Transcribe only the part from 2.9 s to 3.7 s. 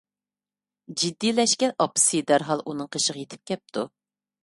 قېشىغا يېتىپ